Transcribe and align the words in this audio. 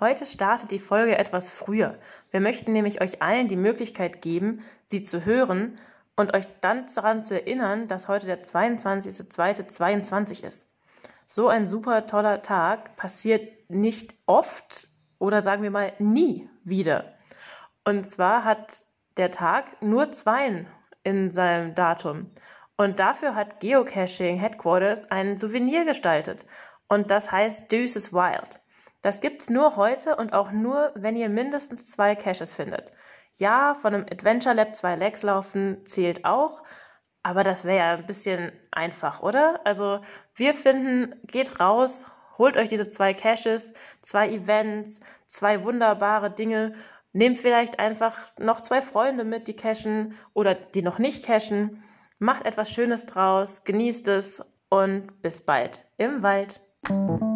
Heute 0.00 0.26
startet 0.26 0.72
die 0.72 0.80
Folge 0.80 1.16
etwas 1.16 1.50
früher. 1.50 1.96
Wir 2.32 2.40
möchten 2.40 2.72
nämlich 2.72 3.00
euch 3.00 3.22
allen 3.22 3.46
die 3.46 3.56
Möglichkeit 3.56 4.22
geben, 4.22 4.64
sie 4.86 5.00
zu 5.00 5.24
hören 5.24 5.78
und 6.16 6.34
euch 6.34 6.46
dann 6.60 6.86
daran 6.92 7.22
zu 7.22 7.34
erinnern, 7.34 7.86
dass 7.86 8.08
heute 8.08 8.26
der 8.26 8.42
22.02.22 8.42 10.42
ist. 10.42 10.66
So 11.26 11.46
ein 11.46 11.64
super 11.64 12.06
toller 12.06 12.42
Tag 12.42 12.96
passiert 12.96 13.70
nicht 13.70 14.16
oft 14.26 14.88
oder 15.20 15.42
sagen 15.42 15.62
wir 15.62 15.70
mal 15.70 15.92
nie 16.00 16.50
wieder. 16.64 17.14
Und 17.84 18.04
zwar 18.04 18.44
hat 18.44 18.82
der 19.16 19.30
Tag 19.30 19.80
nur 19.80 20.10
Zweien 20.10 20.66
in 21.04 21.30
seinem 21.30 21.76
Datum. 21.76 22.32
Und 22.76 22.98
dafür 22.98 23.34
hat 23.34 23.60
Geocaching 23.60 24.38
Headquarters 24.38 25.10
ein 25.10 25.36
Souvenir 25.36 25.84
gestaltet. 25.84 26.46
Und 26.90 27.12
das 27.12 27.30
heißt 27.30 27.70
Deuces 27.70 28.12
Wild. 28.12 28.60
Das 29.00 29.20
gibt's 29.20 29.48
nur 29.48 29.76
heute 29.76 30.16
und 30.16 30.32
auch 30.32 30.50
nur, 30.50 30.90
wenn 30.96 31.14
ihr 31.14 31.28
mindestens 31.28 31.88
zwei 31.88 32.16
Caches 32.16 32.52
findet. 32.52 32.90
Ja, 33.34 33.76
von 33.80 33.94
einem 33.94 34.06
Adventure 34.10 34.56
Lab 34.56 34.74
zwei 34.74 34.96
Legs 34.96 35.22
laufen 35.22 35.86
zählt 35.86 36.24
auch, 36.24 36.64
aber 37.22 37.44
das 37.44 37.64
wäre 37.64 37.78
ja 37.78 37.92
ein 37.92 38.06
bisschen 38.06 38.50
einfach, 38.72 39.22
oder? 39.22 39.60
Also 39.64 40.00
wir 40.34 40.52
finden, 40.52 41.14
geht 41.28 41.60
raus, 41.60 42.06
holt 42.38 42.56
euch 42.56 42.68
diese 42.68 42.88
zwei 42.88 43.14
Caches, 43.14 43.72
zwei 44.02 44.28
Events, 44.28 44.98
zwei 45.26 45.62
wunderbare 45.62 46.28
Dinge, 46.32 46.74
nehmt 47.12 47.38
vielleicht 47.38 47.78
einfach 47.78 48.32
noch 48.36 48.62
zwei 48.62 48.82
Freunde 48.82 49.22
mit, 49.22 49.46
die 49.46 49.54
cashen 49.54 50.18
oder 50.34 50.54
die 50.54 50.82
noch 50.82 50.98
nicht 50.98 51.24
cashen, 51.24 51.84
macht 52.18 52.46
etwas 52.46 52.72
Schönes 52.72 53.06
draus, 53.06 53.62
genießt 53.62 54.08
es 54.08 54.44
und 54.70 55.22
bis 55.22 55.40
bald 55.40 55.86
im 55.96 56.24
Wald. 56.24 56.60
Thank 56.88 57.20
you. 57.22 57.29